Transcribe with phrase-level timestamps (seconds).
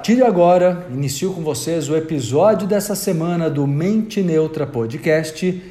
[0.00, 5.62] Partir de agora, inicio com vocês o episódio dessa semana do Mente Neutra Podcast,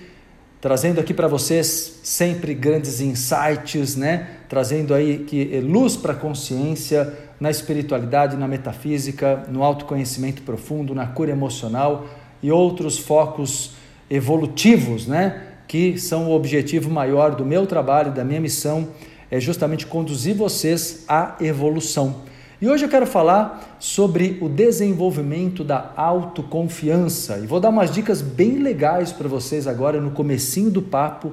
[0.62, 4.28] trazendo aqui para vocês sempre grandes insights, né?
[4.48, 10.94] Trazendo aí que eh, luz para a consciência, na espiritualidade, na metafísica, no autoconhecimento profundo,
[10.94, 12.06] na cura emocional
[12.44, 13.72] e outros focos
[14.12, 15.42] evolutivos, né?
[15.68, 18.90] Que são o objetivo maior do meu trabalho, da minha missão,
[19.32, 22.29] é justamente conduzir vocês à evolução.
[22.62, 28.22] E hoje eu quero falar sobre o desenvolvimento da autoconfiança e vou dar umas dicas
[28.22, 31.32] bem legais para vocês agora no comecinho do papo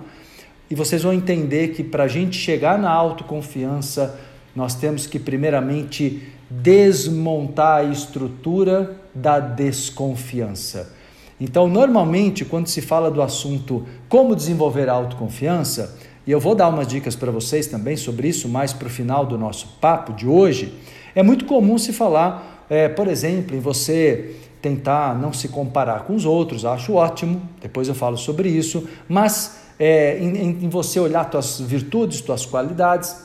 [0.70, 4.16] e vocês vão entender que para a gente chegar na autoconfiança
[4.54, 10.92] nós temos que primeiramente desmontar a estrutura da desconfiança.
[11.40, 16.68] Então, normalmente, quando se fala do assunto como desenvolver a autoconfiança, e eu vou dar
[16.68, 20.26] umas dicas para vocês também sobre isso mais para o final do nosso papo de
[20.26, 20.72] hoje,
[21.16, 26.14] é muito comum se falar, é, por exemplo, em você tentar não se comparar com
[26.14, 31.24] os outros, acho ótimo, depois eu falo sobre isso, mas é, em, em você olhar
[31.24, 33.16] tuas virtudes, tuas qualidades,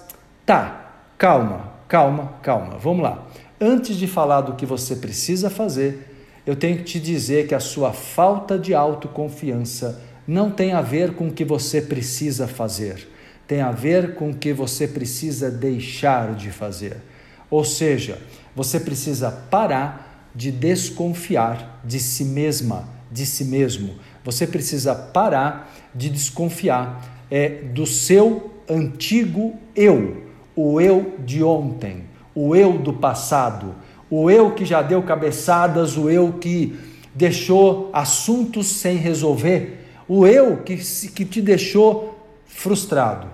[0.46, 3.28] tá, calma, calma, calma, vamos lá.
[3.60, 7.60] Antes de falar do que você precisa fazer, eu tenho que te dizer que a
[7.60, 13.10] sua falta de autoconfiança não tem a ver com o que você precisa fazer,
[13.46, 17.11] tem a ver com o que você precisa deixar de fazer.
[17.52, 18.18] Ou seja,
[18.56, 23.96] você precisa parar de desconfiar de si mesma, de si mesmo.
[24.24, 30.24] Você precisa parar de desconfiar é, do seu antigo eu,
[30.56, 33.76] o eu de ontem, o eu do passado,
[34.10, 36.80] o eu que já deu cabeçadas, o eu que
[37.14, 43.28] deixou assuntos sem resolver, o eu que, que te deixou frustrado,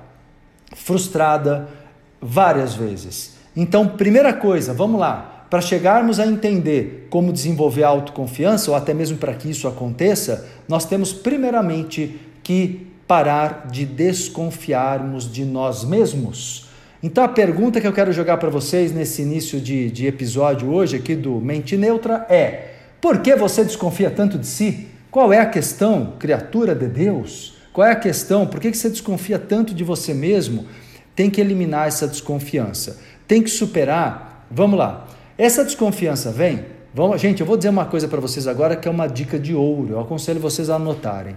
[0.76, 1.70] frustrada
[2.20, 3.37] várias vezes.
[3.60, 8.94] Então, primeira coisa, vamos lá, para chegarmos a entender como desenvolver a autoconfiança, ou até
[8.94, 16.68] mesmo para que isso aconteça, nós temos primeiramente que parar de desconfiarmos de nós mesmos.
[17.02, 20.98] Então, a pergunta que eu quero jogar para vocês nesse início de, de episódio hoje
[20.98, 24.86] aqui do Mente Neutra é: por que você desconfia tanto de si?
[25.10, 27.56] Qual é a questão, criatura de Deus?
[27.74, 28.46] Qual é a questão?
[28.46, 30.68] Por que você desconfia tanto de você mesmo?
[31.16, 34.46] Tem que eliminar essa desconfiança tem que superar.
[34.50, 35.08] Vamos lá.
[35.38, 36.66] Essa desconfiança vem.
[36.94, 39.54] Vamos, gente, eu vou dizer uma coisa para vocês agora que é uma dica de
[39.54, 39.94] ouro.
[39.94, 41.36] Eu aconselho vocês a anotarem.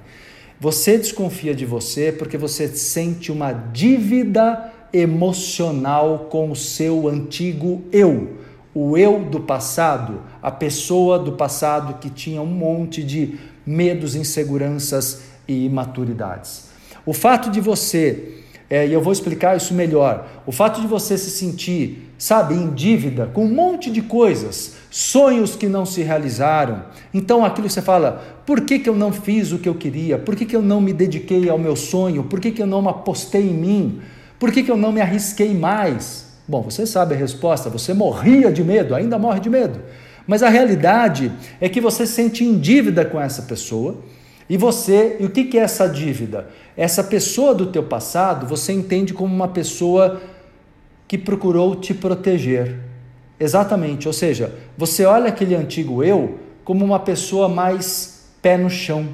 [0.59, 8.37] Você desconfia de você porque você sente uma dívida emocional com o seu antigo eu,
[8.75, 15.23] o eu do passado, a pessoa do passado que tinha um monte de medos, inseguranças
[15.47, 16.69] e imaturidades.
[17.07, 18.40] O fato de você
[18.71, 20.29] é, e eu vou explicar isso melhor.
[20.47, 25.57] O fato de você se sentir, sabe, em dívida com um monte de coisas, sonhos
[25.57, 26.85] que não se realizaram.
[27.13, 30.17] Então aquilo você fala: por que, que eu não fiz o que eu queria?
[30.17, 32.23] Por que, que eu não me dediquei ao meu sonho?
[32.23, 34.01] Por que, que eu não apostei em mim?
[34.39, 36.31] Por que, que eu não me arrisquei mais?
[36.47, 39.81] Bom, você sabe a resposta: você morria de medo, ainda morre de medo.
[40.29, 43.97] Mas a realidade é que você se sente em dívida com essa pessoa
[44.51, 46.49] e você, e o que é essa dívida?
[46.77, 50.21] Essa pessoa do teu passado, você entende como uma pessoa
[51.07, 52.77] que procurou te proteger.
[53.39, 59.07] Exatamente, ou seja, você olha aquele antigo eu como uma pessoa mais pé no chão.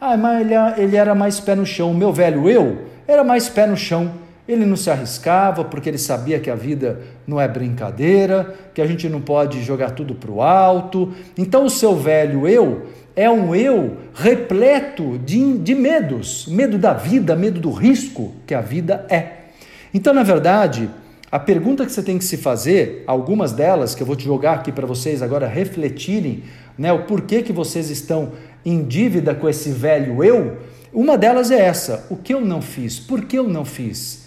[0.00, 0.46] Ah, mas
[0.78, 1.90] ele era mais pé no chão.
[1.90, 4.12] O meu velho eu era mais pé no chão.
[4.48, 8.86] Ele não se arriscava porque ele sabia que a vida não é brincadeira, que a
[8.86, 11.12] gente não pode jogar tudo para o alto.
[11.36, 12.86] Então, o seu velho eu
[13.16, 18.60] é um eu repleto de, de medos, medo da vida, medo do risco que a
[18.60, 19.44] vida é.
[19.92, 20.90] Então, na verdade,
[21.30, 24.54] a pergunta que você tem que se fazer, algumas delas que eu vou te jogar
[24.54, 26.42] aqui para vocês agora refletirem,
[26.76, 28.32] né, o porquê que vocês estão
[28.64, 30.58] em dívida com esse velho eu,
[30.92, 33.00] uma delas é essa: o que eu não fiz?
[33.00, 34.24] Por que eu não fiz?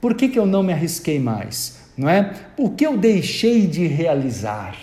[0.00, 1.78] Por que, que eu não me arrisquei mais?
[1.96, 2.32] Não é?
[2.56, 4.76] O que eu deixei de realizar?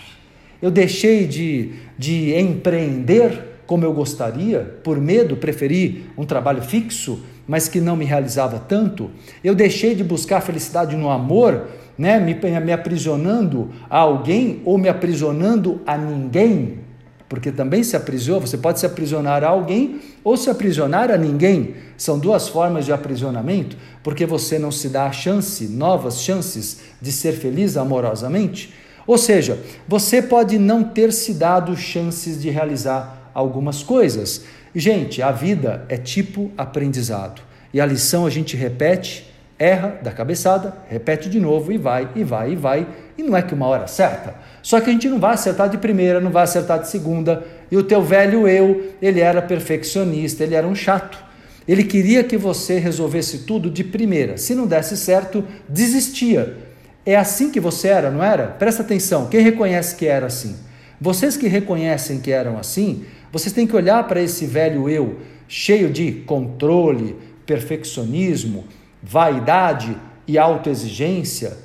[0.60, 7.68] Eu deixei de, de empreender como eu gostaria, por medo, preferi um trabalho fixo, mas
[7.68, 9.12] que não me realizava tanto.
[9.44, 14.88] Eu deixei de buscar felicidade no amor, né, me, me aprisionando a alguém ou me
[14.88, 16.80] aprisionando a ninguém,
[17.28, 21.76] porque também se aprisiona, você pode se aprisionar a alguém ou se aprisionar a ninguém.
[21.96, 27.12] São duas formas de aprisionamento, porque você não se dá a chance, novas chances de
[27.12, 28.74] ser feliz amorosamente.
[29.10, 29.58] Ou seja,
[29.88, 34.44] você pode não ter se dado chances de realizar algumas coisas.
[34.72, 37.42] Gente, a vida é tipo aprendizado.
[37.74, 39.28] E a lição a gente repete,
[39.58, 42.86] erra da cabeçada, repete de novo e vai, e vai, e vai,
[43.18, 44.36] E não é que uma hora certa.
[44.62, 47.44] Só que a gente não vai acertar de primeira, não vai acertar de segunda.
[47.68, 51.18] E o teu velho eu, ele era perfeccionista, ele era um chato.
[51.66, 54.38] Ele queria que você resolvesse tudo de primeira.
[54.38, 56.69] Se não desse certo, desistia.
[57.10, 58.46] É assim que você era, não era?
[58.46, 60.54] Presta atenção, quem reconhece que era assim?
[61.00, 65.18] Vocês que reconhecem que eram assim, vocês têm que olhar para esse velho eu,
[65.48, 68.64] cheio de controle, perfeccionismo,
[69.02, 71.58] vaidade e autoexigência,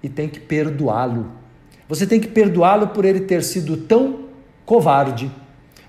[0.00, 1.32] e tem que perdoá-lo.
[1.88, 4.26] Você tem que perdoá-lo por ele ter sido tão
[4.64, 5.32] covarde.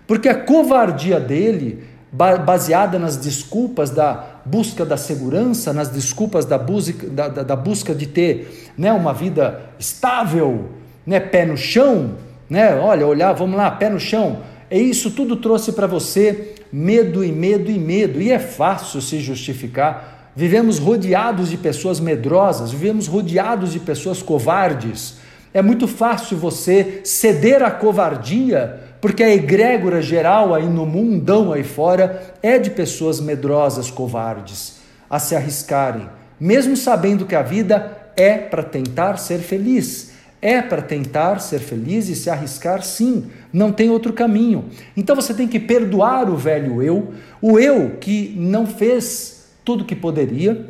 [0.07, 7.07] Porque a covardia dele, baseada nas desculpas da busca da segurança, nas desculpas da busca,
[7.07, 10.69] da, da, da busca de ter né, uma vida estável,
[11.05, 12.15] né, pé no chão,
[12.49, 12.75] né?
[12.75, 14.41] Olha, olhar, vamos lá, pé no chão.
[14.69, 18.21] É isso tudo trouxe para você medo e medo e medo.
[18.21, 20.31] E é fácil se justificar.
[20.35, 25.17] Vivemos rodeados de pessoas medrosas, vivemos rodeados de pessoas covardes.
[25.53, 31.61] É muito fácil você ceder à covardia, porque a egrégora geral aí no mundão aí
[31.61, 34.77] fora é de pessoas medrosas, covardes,
[35.09, 36.07] a se arriscarem,
[36.39, 42.09] mesmo sabendo que a vida é para tentar ser feliz é para tentar ser feliz
[42.09, 44.65] e se arriscar, sim, não tem outro caminho.
[44.95, 49.95] Então você tem que perdoar o velho eu, o eu que não fez tudo que
[49.95, 50.69] poderia,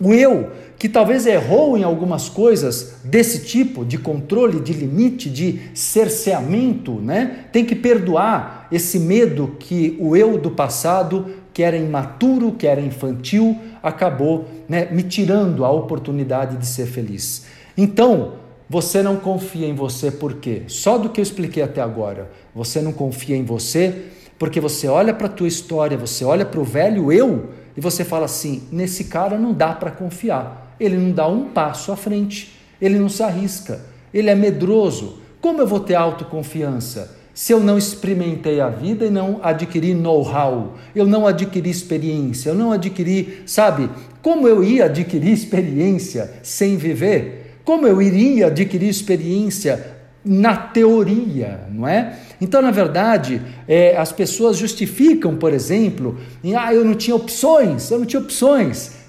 [0.00, 0.50] o eu
[0.80, 7.44] que talvez errou em algumas coisas desse tipo, de controle, de limite, de cerceamento, né?
[7.52, 12.80] Tem que perdoar esse medo que o eu do passado, que era imaturo, que era
[12.80, 17.44] infantil, acabou né, me tirando a oportunidade de ser feliz.
[17.76, 18.36] Então,
[18.66, 20.62] você não confia em você por quê?
[20.66, 22.30] Só do que eu expliquei até agora.
[22.54, 24.06] Você não confia em você
[24.38, 28.02] porque você olha para a tua história, você olha para o velho eu e você
[28.02, 30.69] fala assim: nesse cara não dá para confiar.
[30.80, 33.80] Ele não dá um passo à frente, ele não se arrisca,
[34.12, 35.20] ele é medroso.
[35.40, 37.20] Como eu vou ter autoconfiança?
[37.40, 42.54] se eu não experimentei a vida e não adquiri know-how, eu não adquiri experiência, eu
[42.54, 43.88] não adquiri, sabe,
[44.20, 47.60] como eu ia adquirir experiência sem viver?
[47.64, 52.18] Como eu iria adquirir experiência na teoria, não é?
[52.40, 57.90] Então, na verdade, é, as pessoas justificam, por exemplo, em, ah, eu não tinha opções,
[57.90, 58.99] eu não tinha opções.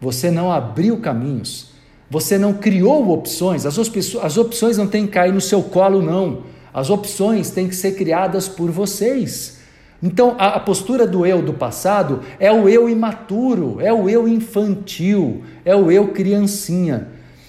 [0.00, 1.70] Você não abriu caminhos,
[2.10, 6.44] você não criou opções, as, opções não têm que cair no seu colo, não.
[6.72, 9.58] As opções têm que ser criadas por vocês.
[10.02, 14.28] Então, a, a postura do eu do passado é o eu imaturo, é o eu
[14.28, 17.08] infantil, é o eu criancinha.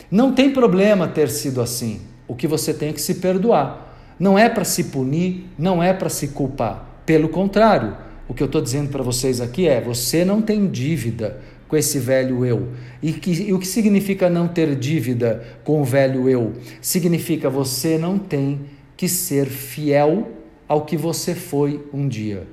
[0.09, 2.01] Não tem problema ter sido assim.
[2.27, 4.15] O que você tem é que se perdoar.
[4.19, 7.01] Não é para se punir, não é para se culpar.
[7.05, 7.95] Pelo contrário,
[8.27, 11.99] o que eu estou dizendo para vocês aqui é: você não tem dívida com esse
[11.99, 12.69] velho eu.
[13.01, 16.53] E, que, e o que significa não ter dívida com o velho eu?
[16.81, 18.61] Significa você não tem
[18.95, 20.31] que ser fiel
[20.67, 22.47] ao que você foi um dia.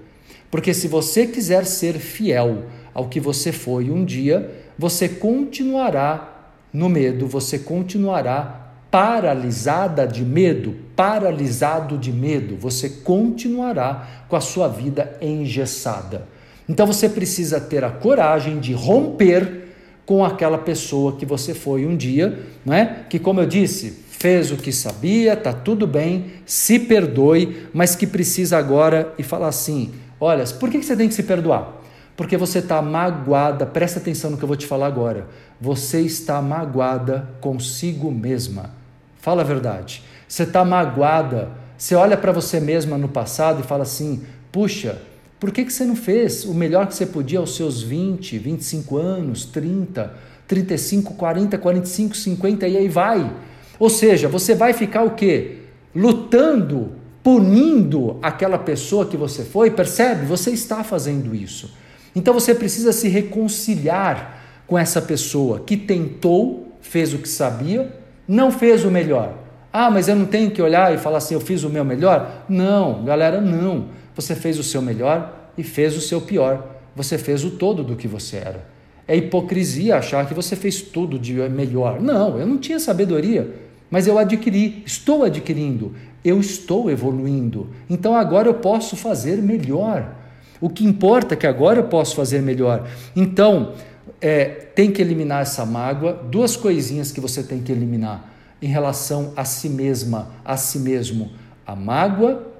[0.50, 6.88] Porque se você quiser ser fiel ao que você foi um dia, você continuará no
[6.88, 15.18] medo, você continuará paralisada de medo, paralisado de medo, você continuará com a sua vida
[15.20, 16.28] engessada.
[16.68, 19.64] Então você precisa ter a coragem de romper
[20.06, 23.04] com aquela pessoa que você foi um dia, não é?
[23.08, 28.06] Que como eu disse, fez o que sabia, tá tudo bem, se perdoe, mas que
[28.06, 31.82] precisa agora e falar assim: olha, por que você tem que se perdoar?
[32.16, 35.26] Porque você está magoada, presta atenção no que eu vou te falar agora.
[35.60, 38.70] Você está magoada consigo mesma.
[39.18, 40.02] Fala a verdade.
[40.28, 41.50] Você está magoada.
[41.76, 44.98] Você olha para você mesma no passado e fala assim: puxa,
[45.44, 48.96] por que, que você não fez o melhor que você podia aos seus 20, 25
[48.96, 50.10] anos, 30,
[50.48, 53.30] 35, 40, 45, 50 e aí vai?
[53.78, 55.58] Ou seja, você vai ficar o quê?
[55.94, 60.24] Lutando, punindo aquela pessoa que você foi, percebe?
[60.24, 61.74] Você está fazendo isso.
[62.16, 67.94] Então você precisa se reconciliar com essa pessoa que tentou, fez o que sabia,
[68.26, 69.34] não fez o melhor.
[69.70, 72.46] Ah, mas eu não tenho que olhar e falar assim, eu fiz o meu melhor?
[72.48, 73.88] Não, galera, não.
[74.14, 76.76] Você fez o seu melhor e fez o seu pior.
[76.94, 78.66] Você fez o todo do que você era.
[79.06, 82.00] É hipocrisia achar que você fez tudo de melhor.
[82.00, 83.54] Não, eu não tinha sabedoria,
[83.90, 85.94] mas eu adquiri, estou adquirindo,
[86.24, 87.68] eu estou evoluindo.
[87.88, 90.14] Então agora eu posso fazer melhor.
[90.60, 92.88] O que importa é que agora eu posso fazer melhor.
[93.14, 93.74] Então,
[94.20, 96.14] é, tem que eliminar essa mágoa.
[96.14, 101.32] Duas coisinhas que você tem que eliminar em relação a si mesma, a si mesmo:
[101.66, 102.53] a mágoa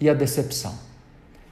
[0.00, 0.74] e a decepção.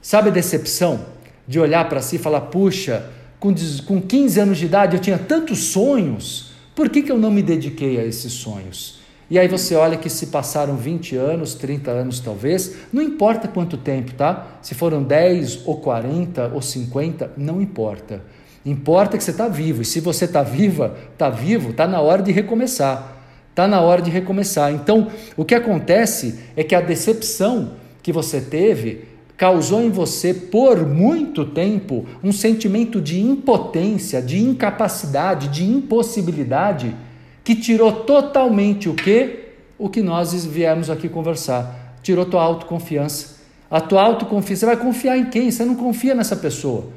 [0.01, 1.05] Sabe a decepção?
[1.47, 3.05] De olhar para si e falar: puxa,
[3.39, 3.53] com,
[3.85, 7.41] com 15 anos de idade eu tinha tantos sonhos, por que, que eu não me
[7.41, 8.99] dediquei a esses sonhos?
[9.29, 13.77] E aí você olha que se passaram 20 anos, 30 anos talvez, não importa quanto
[13.77, 14.59] tempo, tá?
[14.61, 18.23] Se foram 10 ou 40 ou 50, não importa.
[18.65, 19.83] Importa que você está vivo.
[19.83, 23.17] E se você está viva, está vivo, está na hora de recomeçar.
[23.51, 24.71] Está na hora de recomeçar.
[24.71, 27.73] Então, o que acontece é que a decepção
[28.09, 29.03] que você teve
[29.37, 36.95] causou em você por muito tempo um sentimento de impotência, de incapacidade, de impossibilidade
[37.43, 39.49] que tirou totalmente o que?
[39.77, 41.97] O que nós viemos aqui conversar.
[42.01, 43.37] Tirou tua autoconfiança.
[43.69, 45.51] A tua autoconfiança, você vai confiar em quem?
[45.51, 46.87] Você não confia nessa pessoa.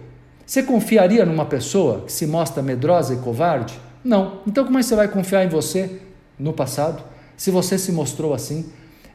[0.47, 3.79] Você confiaria numa pessoa que se mostra medrosa e covarde?
[4.03, 4.41] Não.
[4.47, 6.01] Então como é que você vai confiar em você
[6.39, 7.05] no passado?
[7.37, 8.65] Se você se mostrou assim?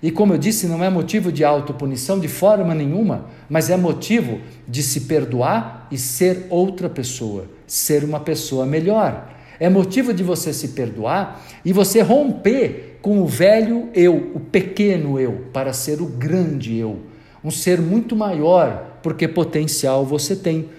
[0.02, 4.40] E como eu disse, não é motivo de autopunição de forma nenhuma, mas é motivo
[4.68, 9.34] de se perdoar e ser outra pessoa, ser uma pessoa melhor.
[9.60, 15.20] É motivo de você se perdoar e você romper com o velho eu, o pequeno
[15.20, 17.00] eu, para ser o grande eu,
[17.44, 20.70] um ser muito maior, porque potencial você tem.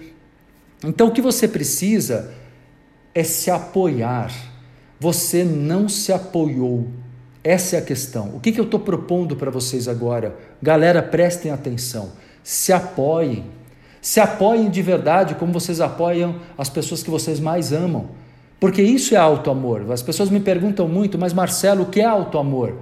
[0.85, 2.33] Então o que você precisa
[3.13, 4.31] é se apoiar.
[4.97, 6.87] Você não se apoiou
[7.49, 8.29] essa é a questão.
[8.35, 10.35] O que, que eu estou propondo para vocês agora?
[10.61, 12.11] Galera, prestem atenção.
[12.43, 13.43] Se apoiem.
[13.99, 18.09] Se apoiem de verdade, como vocês apoiam as pessoas que vocês mais amam.
[18.59, 19.91] Porque isso é auto-amor.
[19.91, 22.75] As pessoas me perguntam muito, mas Marcelo, o que é auto-amor?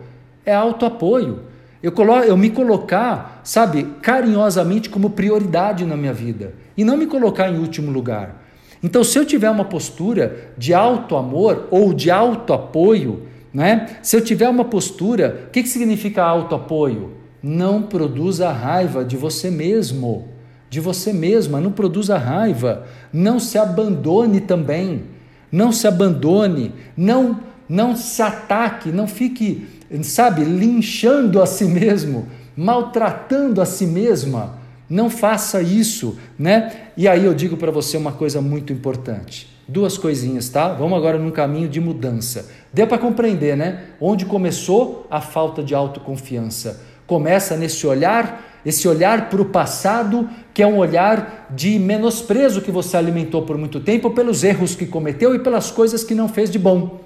[0.45, 1.43] É auto-apoio.
[1.81, 6.53] Eu, colo eu me colocar, sabe, carinhosamente como prioridade na minha vida.
[6.75, 8.43] E não me colocar em último lugar.
[8.83, 13.97] Então, se eu tiver uma postura de auto-amor ou de auto-apoio, né?
[14.01, 17.13] Se eu tiver uma postura, o que, que significa autoapoio?
[17.41, 20.27] Não produza raiva de você mesmo,
[20.69, 25.03] de você mesma, não produza raiva, não se abandone também,
[25.51, 27.39] não se abandone, não,
[27.69, 29.67] não se ataque, não fique,
[30.03, 34.57] sabe, linchando a si mesmo, maltratando a si mesma.
[34.89, 36.71] Não faça isso, né?
[36.95, 39.56] E aí eu digo para você uma coisa muito importante.
[39.67, 40.69] Duas coisinhas, tá?
[40.69, 42.49] Vamos agora num caminho de mudança.
[42.71, 43.87] Deu para compreender, né?
[43.99, 46.81] Onde começou a falta de autoconfiança?
[47.05, 52.71] Começa nesse olhar, esse olhar para o passado, que é um olhar de menosprezo que
[52.71, 56.49] você alimentou por muito tempo pelos erros que cometeu e pelas coisas que não fez
[56.49, 57.01] de bom.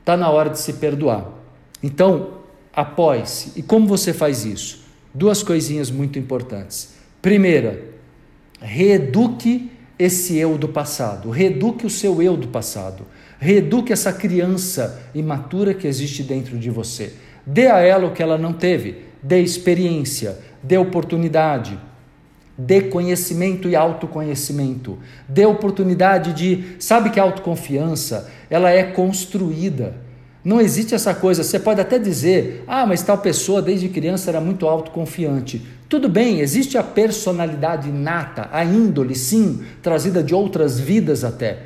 [0.00, 1.26] Está na hora de se perdoar.
[1.82, 2.30] Então,
[2.72, 3.52] apoie-se.
[3.58, 4.84] E como você faz isso?
[5.12, 6.94] Duas coisinhas muito importantes.
[7.20, 7.82] Primeira,
[8.60, 13.04] reeduque esse eu do passado, reeduque o seu eu do passado,
[13.38, 17.14] reeduque essa criança imatura que existe dentro de você.
[17.44, 21.78] Dê a ela o que ela não teve, dê experiência, dê oportunidade,
[22.56, 30.07] dê conhecimento e autoconhecimento, dê oportunidade de, sabe que a autoconfiança, ela é construída.
[30.48, 34.40] Não existe essa coisa, você pode até dizer, ah, mas tal pessoa desde criança era
[34.40, 35.60] muito autoconfiante.
[35.90, 41.58] Tudo bem, existe a personalidade inata, a índole, sim, trazida de outras vidas até.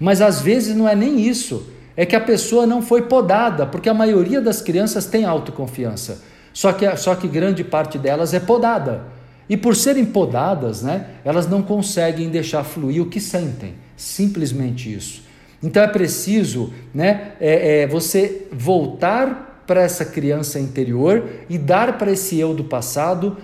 [0.00, 1.68] Mas às vezes não é nem isso.
[1.94, 6.22] É que a pessoa não foi podada, porque a maioria das crianças tem autoconfiança.
[6.54, 9.02] Só que, só que grande parte delas é podada.
[9.50, 13.74] E por serem podadas, né, elas não conseguem deixar fluir o que sentem.
[13.98, 15.28] Simplesmente isso.
[15.62, 22.10] Então é preciso né, é, é, você voltar para essa criança interior e dar para
[22.12, 23.36] esse eu do passado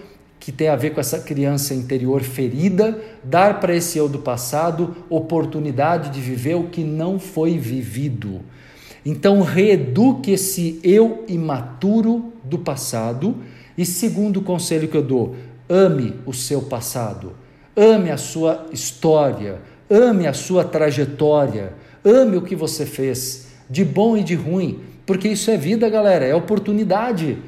[0.46, 4.96] que tem a ver com essa criança interior ferida, dar para esse eu do passado
[5.10, 8.42] oportunidade de viver o que não foi vivido.
[9.04, 13.36] Então, reeduque esse eu imaturo do passado.
[13.76, 15.36] E segundo conselho que eu dou,
[15.68, 17.32] ame o seu passado,
[17.76, 21.74] ame a sua história, ame a sua trajetória,
[22.08, 26.24] ame o que você fez, de bom e de ruim, porque isso é vida, galera,
[26.24, 27.38] é oportunidade.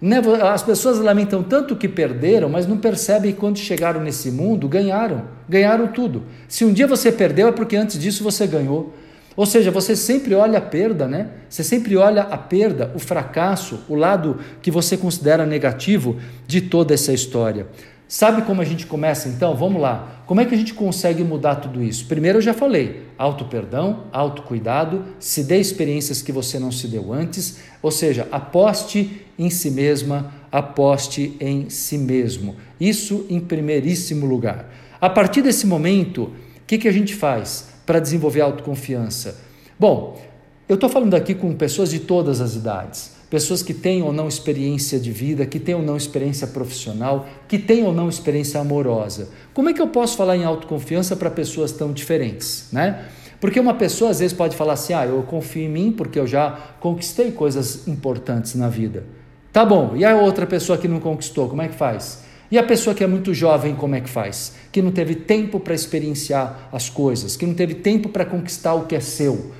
[0.00, 5.24] Né, as pessoas lamentam tanto que perderam, mas não percebem quando chegaram nesse mundo, ganharam,
[5.48, 6.24] ganharam tudo.
[6.46, 8.94] Se um dia você perdeu, é porque antes disso você ganhou.
[9.36, 11.28] Ou seja, você sempre olha a perda, né?
[11.48, 16.92] Você sempre olha a perda, o fracasso, o lado que você considera negativo de toda
[16.92, 17.66] essa história.
[18.08, 19.54] Sabe como a gente começa então?
[19.54, 20.22] Vamos lá.
[20.26, 22.06] Como é que a gente consegue mudar tudo isso?
[22.06, 27.58] Primeiro eu já falei: auto-perdão, auto-cuidado, se dê experiências que você não se deu antes,
[27.82, 32.56] ou seja, aposte em si mesma, aposte em si mesmo.
[32.80, 34.72] Isso em primeiríssimo lugar.
[34.98, 36.32] A partir desse momento, o
[36.66, 39.38] que, que a gente faz para desenvolver autoconfiança?
[39.78, 40.18] Bom,
[40.66, 44.28] eu estou falando aqui com pessoas de todas as idades pessoas que têm ou não
[44.28, 49.28] experiência de vida, que têm ou não experiência profissional, que têm ou não experiência amorosa.
[49.52, 53.06] Como é que eu posso falar em autoconfiança para pessoas tão diferentes, né?
[53.40, 56.26] Porque uma pessoa às vezes pode falar assim: ah, eu confio em mim porque eu
[56.26, 59.04] já conquistei coisas importantes na vida.
[59.52, 62.22] Tá bom, e a outra pessoa que não conquistou, como é que faz?
[62.50, 64.54] E a pessoa que é muito jovem, como é que faz?
[64.72, 68.86] Que não teve tempo para experienciar as coisas, que não teve tempo para conquistar o
[68.86, 69.52] que é seu.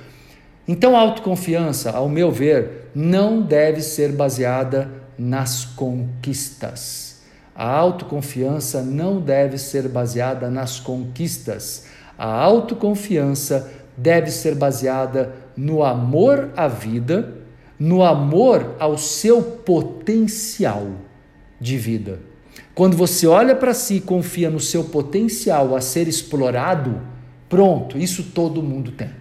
[0.71, 7.21] Então a autoconfiança, ao meu ver, não deve ser baseada nas conquistas.
[7.55, 11.87] A autoconfiança não deve ser baseada nas conquistas.
[12.15, 17.33] A autoconfiança deve ser baseada no amor à vida,
[17.79, 20.85] no amor ao seu potencial
[21.59, 22.19] de vida.
[22.75, 27.01] Quando você olha para si e confia no seu potencial a ser explorado,
[27.49, 29.18] pronto, isso todo mundo tem.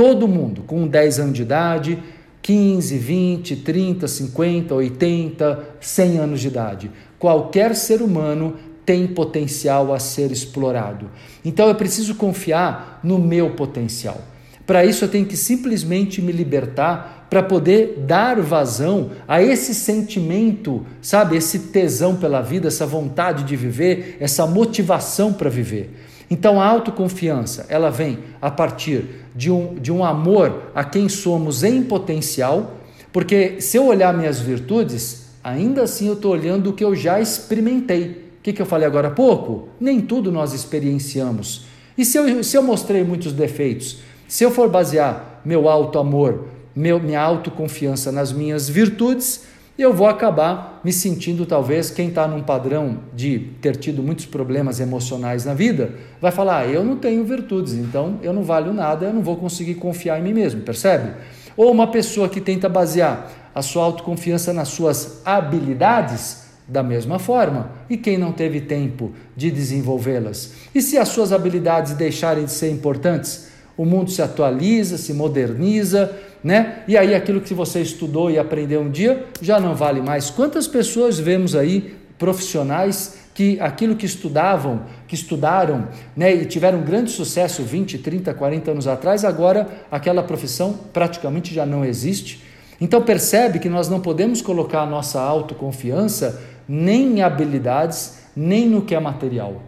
[0.00, 2.02] Todo mundo, com 10 anos de idade,
[2.40, 6.90] 15, 20, 30, 50, 80, 100 anos de idade.
[7.18, 11.10] Qualquer ser humano tem potencial a ser explorado.
[11.44, 14.22] Então eu preciso confiar no meu potencial.
[14.66, 20.82] Para isso eu tenho que simplesmente me libertar para poder dar vazão a esse sentimento,
[21.02, 25.94] sabe, esse tesão pela vida, essa vontade de viver, essa motivação para viver.
[26.30, 31.64] Então a autoconfiança, ela vem a partir de um, de um amor a quem somos
[31.64, 32.76] em potencial,
[33.12, 37.20] porque se eu olhar minhas virtudes, ainda assim eu estou olhando o que eu já
[37.20, 38.30] experimentei.
[38.38, 39.68] O que, que eu falei agora há pouco?
[39.80, 41.66] Nem tudo nós experienciamos.
[41.98, 43.98] E se eu, se eu mostrei muitos defeitos?
[44.28, 49.44] Se eu for basear meu alto amor, meu, minha autoconfiança nas minhas virtudes,
[49.82, 54.80] eu vou acabar me sentindo, talvez, quem está num padrão de ter tido muitos problemas
[54.80, 59.06] emocionais na vida, vai falar: ah, eu não tenho virtudes, então eu não valho nada,
[59.06, 61.12] eu não vou conseguir confiar em mim mesmo, percebe?
[61.56, 67.72] Ou uma pessoa que tenta basear a sua autoconfiança nas suas habilidades, da mesma forma.
[67.90, 70.52] E quem não teve tempo de desenvolvê-las?
[70.72, 73.49] E se as suas habilidades deixarem de ser importantes?
[73.80, 76.82] O mundo se atualiza, se moderniza, né?
[76.86, 80.28] E aí aquilo que você estudou e aprendeu um dia já não vale mais.
[80.28, 87.10] Quantas pessoas vemos aí profissionais que aquilo que estudavam, que estudaram, né, e tiveram grande
[87.10, 92.44] sucesso 20, 30, 40 anos atrás, agora aquela profissão praticamente já não existe.
[92.78, 98.82] Então percebe que nós não podemos colocar a nossa autoconfiança nem em habilidades, nem no
[98.82, 99.62] que é material.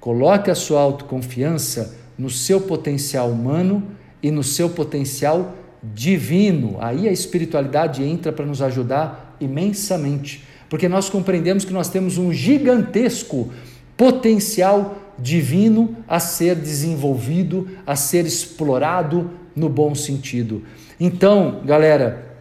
[0.00, 3.82] Coloque a sua autoconfiança no seu potencial humano
[4.22, 6.76] e no seu potencial divino.
[6.80, 12.32] Aí a espiritualidade entra para nos ajudar imensamente, porque nós compreendemos que nós temos um
[12.32, 13.50] gigantesco
[13.96, 20.62] potencial divino a ser desenvolvido, a ser explorado no bom sentido.
[21.00, 22.36] Então, galera,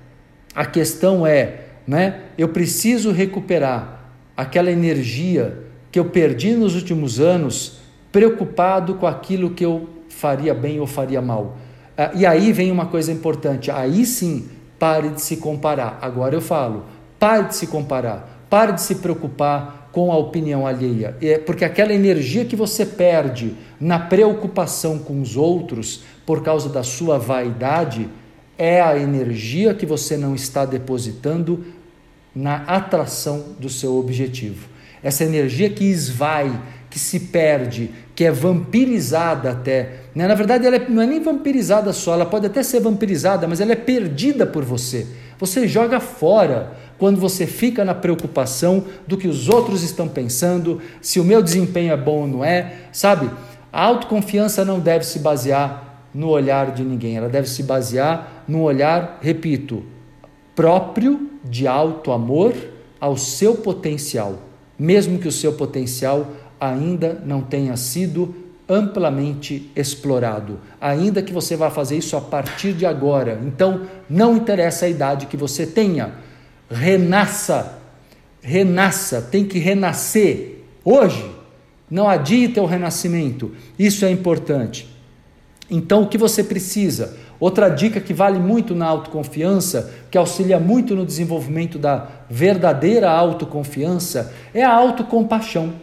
[0.54, 2.22] a questão é, né?
[2.38, 7.80] Eu preciso recuperar aquela energia que eu perdi nos últimos anos,
[8.12, 11.58] preocupado com aquilo que eu faria bem ou faria mal.
[11.98, 16.00] Ah, e aí vem uma coisa importante, aí sim, pare de se comparar.
[16.02, 16.86] Agora eu falo,
[17.20, 21.92] pare de se comparar, pare de se preocupar com a opinião alheia, é porque aquela
[21.92, 28.08] energia que você perde na preocupação com os outros por causa da sua vaidade,
[28.58, 31.66] é a energia que você não está depositando
[32.36, 34.68] na atração do seu objetivo.
[35.02, 36.52] Essa energia que esvai,
[36.90, 40.02] que se perde, que é vampirizada até.
[40.16, 40.28] Né?
[40.28, 43.60] Na verdade, ela é, não é nem vampirizada só, ela pode até ser vampirizada, mas
[43.60, 45.06] ela é perdida por você.
[45.40, 51.20] Você joga fora quando você fica na preocupação do que os outros estão pensando, se
[51.20, 53.30] o meu desempenho é bom ou não é, sabe?
[53.72, 58.62] A autoconfiança não deve se basear no olhar de ninguém, ela deve se basear no
[58.62, 59.84] olhar, repito,
[60.56, 62.54] próprio de alto amor
[63.00, 64.40] ao seu potencial,
[64.80, 66.28] mesmo que o seu potencial
[66.60, 68.36] ainda não tenha sido
[68.70, 73.40] amplamente explorado, ainda que você vá fazer isso a partir de agora.
[73.46, 76.16] Então, não interessa a idade que você tenha,
[76.70, 77.80] renasça,
[78.42, 81.32] renasça, tem que renascer hoje.
[81.90, 84.90] Não adie teu renascimento, isso é importante.
[85.70, 87.18] Então, o que você precisa?
[87.40, 94.34] Outra dica que vale muito na autoconfiança, que auxilia muito no desenvolvimento da verdadeira autoconfiança,
[94.54, 95.74] é a autocompaixão,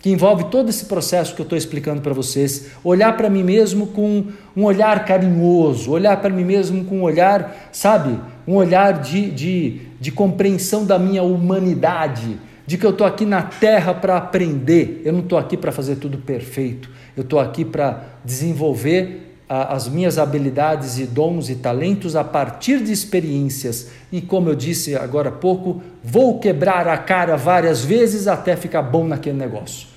[0.00, 2.68] que envolve todo esse processo que eu estou explicando para vocês.
[2.82, 4.24] Olhar para mim mesmo com
[4.56, 9.80] um olhar carinhoso, olhar para mim mesmo com um olhar, sabe, um olhar de, de,
[10.00, 15.12] de compreensão da minha humanidade, de que eu estou aqui na terra para aprender, eu
[15.12, 21.00] não estou aqui para fazer tudo perfeito, eu estou aqui para desenvolver as minhas habilidades
[21.00, 23.88] e dons e talentos a partir de experiências.
[24.12, 28.82] E como eu disse agora há pouco, vou quebrar a cara várias vezes até ficar
[28.82, 29.89] bom naquele negócio.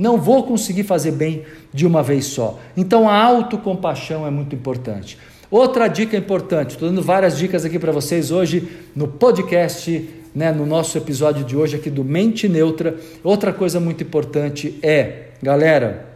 [0.00, 2.58] Não vou conseguir fazer bem de uma vez só.
[2.74, 5.18] Então a autocompaixão é muito importante.
[5.50, 10.64] Outra dica importante, estou dando várias dicas aqui para vocês hoje no podcast, né, no
[10.64, 12.96] nosso episódio de hoje aqui do Mente Neutra.
[13.22, 16.06] Outra coisa muito importante é, galera,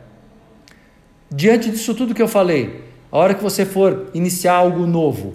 [1.30, 5.34] diante disso tudo que eu falei, a hora que você for iniciar algo novo,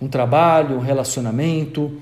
[0.00, 2.00] um trabalho, um relacionamento,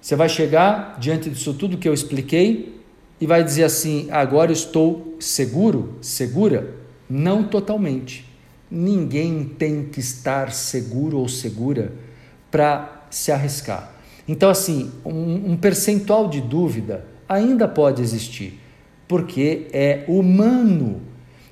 [0.00, 2.79] você vai chegar diante disso tudo que eu expliquei
[3.20, 6.74] e vai dizer assim: agora estou seguro, segura?
[7.08, 8.24] Não totalmente.
[8.70, 11.92] Ninguém tem que estar seguro ou segura
[12.50, 13.92] para se arriscar.
[14.26, 18.58] Então, assim, um, um percentual de dúvida ainda pode existir,
[19.08, 21.02] porque é humano.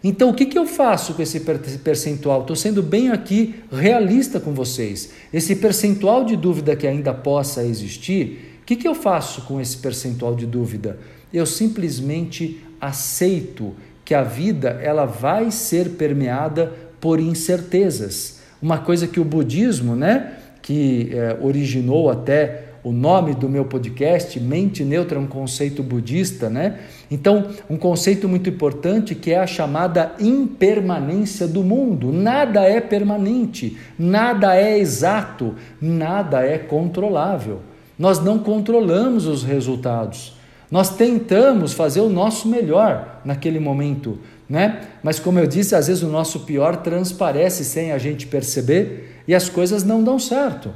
[0.02, 2.42] Então, o que, que eu faço com esse percentual?
[2.42, 5.10] Estou sendo bem aqui realista com vocês.
[5.32, 9.76] Esse percentual de dúvida que ainda possa existir, o que, que eu faço com esse
[9.76, 11.00] percentual de dúvida?
[11.32, 18.40] Eu simplesmente aceito que a vida ela vai ser permeada por incertezas.
[18.60, 24.38] Uma coisa que o budismo, né, que é, originou até o nome do meu podcast,
[24.40, 26.78] Mente Neutra, é um conceito budista, né?
[27.10, 32.12] Então, um conceito muito importante que é a chamada impermanência do mundo.
[32.12, 37.60] Nada é permanente, nada é exato, nada é controlável.
[37.98, 40.37] Nós não controlamos os resultados.
[40.70, 44.82] Nós tentamos fazer o nosso melhor naquele momento, né?
[45.02, 49.34] Mas como eu disse, às vezes o nosso pior transparece sem a gente perceber e
[49.34, 50.70] as coisas não dão certo.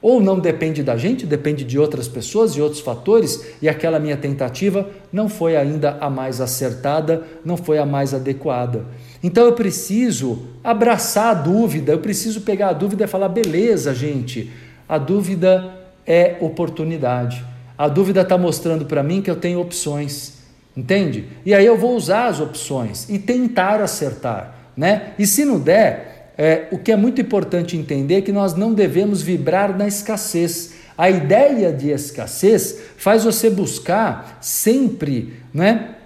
[0.00, 4.16] Ou não depende da gente, depende de outras pessoas e outros fatores, e aquela minha
[4.16, 8.84] tentativa não foi ainda a mais acertada, não foi a mais adequada.
[9.24, 14.52] Então eu preciso abraçar a dúvida, eu preciso pegar a dúvida e falar: beleza, gente,
[14.88, 15.68] a dúvida
[16.06, 17.44] é oportunidade.
[17.78, 20.38] A dúvida está mostrando para mim que eu tenho opções.
[20.76, 21.26] Entende?
[21.46, 25.12] E aí eu vou usar as opções e tentar acertar, né?
[25.18, 28.72] E se não der, é, o que é muito importante entender é que nós não
[28.72, 30.74] devemos vibrar na escassez.
[30.96, 35.96] A ideia de escassez faz você buscar sempre, né?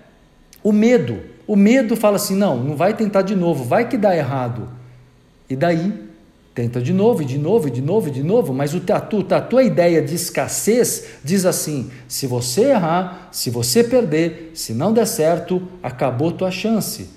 [0.62, 1.20] O medo.
[1.46, 4.70] O medo fala assim: não, não vai tentar de novo, vai que dá errado.
[5.50, 5.92] E daí
[6.54, 9.24] Tenta de novo, e de novo, e de novo, e de novo, mas o tatu,
[9.30, 14.92] a tua ideia de escassez diz assim: se você errar, se você perder, se não
[14.92, 17.08] der certo, acabou tua chance.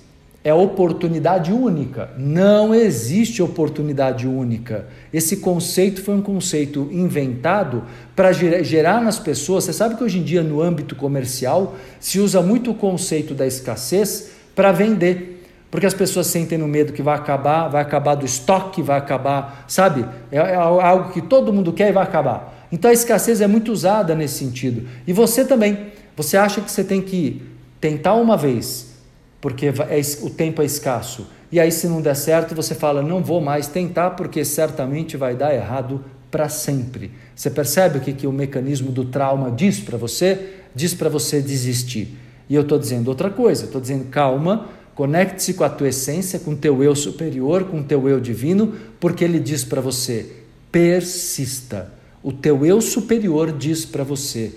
[0.42, 2.10] É oportunidade única.
[2.16, 4.86] Não existe oportunidade única.
[5.12, 7.82] Esse conceito foi um conceito inventado
[8.14, 9.64] para gerar nas pessoas.
[9.64, 13.44] Você sabe que hoje em dia, no âmbito comercial, se usa muito o conceito da
[13.44, 15.35] escassez para vender
[15.76, 19.66] porque as pessoas sentem no medo que vai acabar, vai acabar do estoque, vai acabar,
[19.68, 20.06] sabe?
[20.32, 22.66] É, é algo que todo mundo quer e vai acabar.
[22.72, 24.88] Então a escassez é muito usada nesse sentido.
[25.06, 25.88] E você também.
[26.16, 27.42] Você acha que você tem que
[27.78, 28.94] tentar uma vez,
[29.38, 31.26] porque é, o tempo é escasso.
[31.52, 35.34] E aí, se não der certo, você fala: não vou mais tentar, porque certamente vai
[35.34, 37.10] dar errado para sempre.
[37.34, 40.54] Você percebe o que, que o mecanismo do trauma diz para você?
[40.74, 42.16] Diz para você desistir.
[42.48, 46.52] E eu estou dizendo outra coisa, estou dizendo calma, Conecte-se com a tua essência, com
[46.52, 50.32] o teu eu superior, com o teu eu divino, porque ele diz para você:
[50.72, 51.92] persista.
[52.22, 54.54] O teu eu superior diz para você: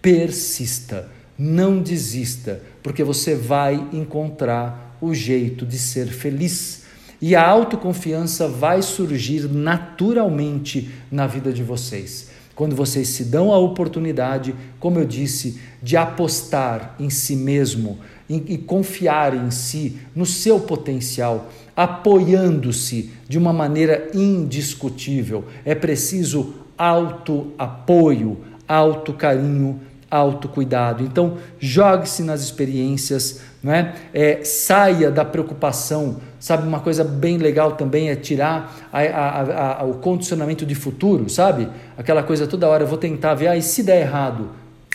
[0.00, 6.84] persista, não desista, porque você vai encontrar o jeito de ser feliz.
[7.20, 12.30] E a autoconfiança vai surgir naturalmente na vida de vocês.
[12.54, 17.98] Quando vocês se dão a oportunidade, como eu disse, de apostar em si mesmo,
[18.36, 25.44] e confiar em si, no seu potencial, apoiando-se de uma maneira indiscutível.
[25.64, 29.80] É preciso auto-apoio, auto-carinho,
[30.12, 31.02] autocuidado.
[31.02, 33.94] Então, jogue-se nas experiências, né?
[34.12, 36.16] É, saia da preocupação.
[36.38, 41.30] Sabe, uma coisa bem legal também é tirar a, a, a, o condicionamento de futuro,
[41.30, 41.66] sabe?
[41.96, 44.50] Aquela coisa toda hora, eu vou tentar ver, ah, e se der errado?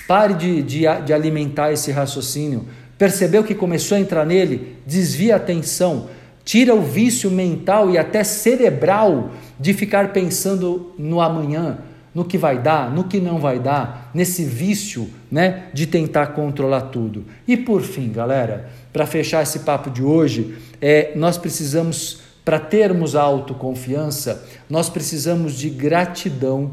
[0.07, 2.65] Pare de, de, de alimentar esse raciocínio.
[2.97, 4.77] Percebeu que começou a entrar nele?
[4.85, 6.09] Desvia a atenção,
[6.43, 11.79] tira o vício mental e até cerebral de ficar pensando no amanhã,
[12.13, 16.81] no que vai dar, no que não vai dar, nesse vício, né, de tentar controlar
[16.83, 17.25] tudo.
[17.47, 23.15] E por fim, galera, para fechar esse papo de hoje, é, nós precisamos para termos
[23.15, 26.71] autoconfiança, nós precisamos de gratidão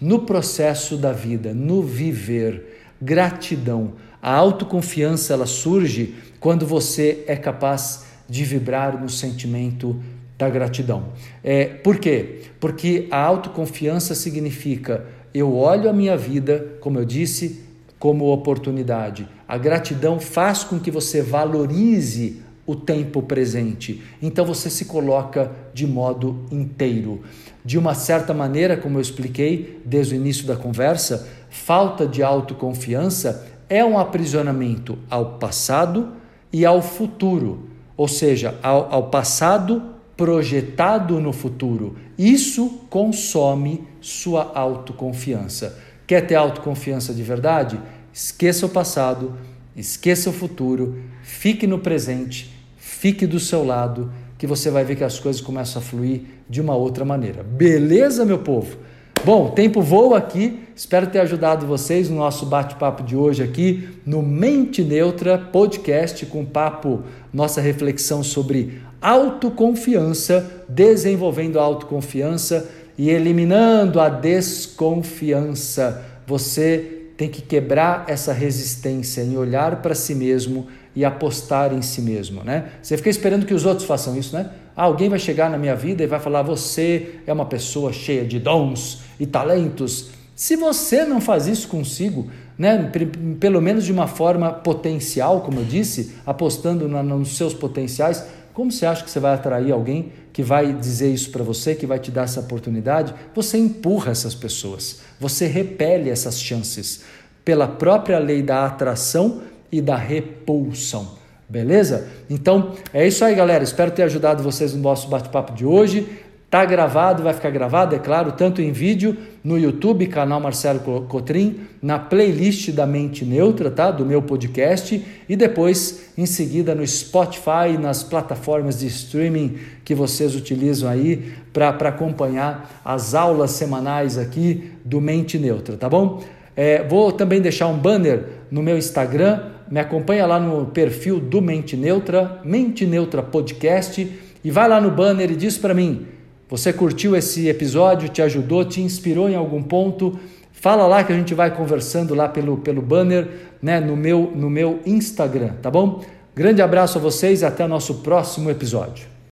[0.00, 2.82] no processo da vida, no viver.
[3.00, 3.92] Gratidão.
[4.24, 10.02] A autoconfiança ela surge quando você é capaz de vibrar no sentimento
[10.38, 11.10] da gratidão.
[11.42, 12.40] É, por quê?
[12.58, 17.64] Porque a autoconfiança significa eu olho a minha vida, como eu disse,
[17.98, 19.28] como oportunidade.
[19.46, 24.02] A gratidão faz com que você valorize o tempo presente.
[24.22, 27.20] Então você se coloca de modo inteiro.
[27.62, 33.53] De uma certa maneira, como eu expliquei desde o início da conversa, falta de autoconfiança
[33.68, 36.12] é um aprisionamento ao passado
[36.52, 39.82] e ao futuro, ou seja, ao, ao passado
[40.16, 41.96] projetado no futuro.
[42.16, 45.78] Isso consome sua autoconfiança.
[46.06, 47.80] Quer ter autoconfiança de verdade?
[48.12, 49.34] Esqueça o passado,
[49.74, 55.04] esqueça o futuro, fique no presente, fique do seu lado, que você vai ver que
[55.04, 57.42] as coisas começam a fluir de uma outra maneira.
[57.42, 58.76] Beleza, meu povo?
[59.24, 60.60] Bom, o tempo voa aqui.
[60.76, 66.44] Espero ter ajudado vocês no nosso bate-papo de hoje aqui no Mente Neutra Podcast com
[66.44, 76.04] papo, nossa reflexão sobre autoconfiança, desenvolvendo a autoconfiança e eliminando a desconfiança.
[76.26, 82.02] Você tem que quebrar essa resistência em olhar para si mesmo e apostar em si
[82.02, 82.72] mesmo, né?
[82.82, 84.50] Você fica esperando que os outros façam isso, né?
[84.76, 88.22] Ah, alguém vai chegar na minha vida e vai falar: você é uma pessoa cheia
[88.26, 90.10] de dons e talentos.
[90.34, 92.90] Se você não faz isso consigo, né,
[93.38, 98.70] pelo menos de uma forma potencial, como eu disse, apostando na, nos seus potenciais, como
[98.70, 101.98] você acha que você vai atrair alguém que vai dizer isso para você, que vai
[101.98, 103.14] te dar essa oportunidade?
[103.34, 107.02] Você empurra essas pessoas, você repele essas chances
[107.44, 111.24] pela própria lei da atração e da repulsão.
[111.48, 112.08] Beleza?
[112.30, 113.62] Então é isso aí, galera.
[113.62, 116.23] Espero ter ajudado vocês no nosso bate-papo de hoje.
[116.54, 121.62] Tá gravado, vai ficar gravado, é claro, tanto em vídeo no YouTube, canal Marcelo Cotrim,
[121.82, 123.90] na playlist da Mente Neutra, tá?
[123.90, 130.36] Do meu podcast e depois em seguida no Spotify, nas plataformas de streaming que vocês
[130.36, 136.22] utilizam aí para acompanhar as aulas semanais aqui do Mente Neutra, tá bom?
[136.54, 141.42] É, vou também deixar um banner no meu Instagram, me acompanha lá no perfil do
[141.42, 144.08] Mente Neutra, Mente Neutra Podcast,
[144.44, 146.13] e vai lá no banner e diz para mim
[146.48, 148.08] você curtiu esse episódio?
[148.08, 148.64] Te ajudou?
[148.64, 150.18] Te inspirou em algum ponto?
[150.52, 153.28] Fala lá que a gente vai conversando lá pelo, pelo banner,
[153.60, 156.02] né, no meu, no meu Instagram, tá bom?
[156.34, 159.13] Grande abraço a vocês e até o nosso próximo episódio.